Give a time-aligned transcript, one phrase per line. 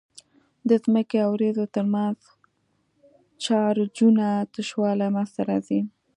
[0.69, 2.19] د ځمکې او وريځو ترمنځ
[3.43, 5.81] چارجونو تشوالی منځته راځي.